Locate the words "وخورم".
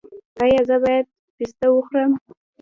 1.71-2.11